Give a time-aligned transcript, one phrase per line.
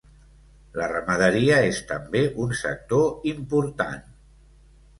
[0.79, 4.05] La ramaderia és també un sector important.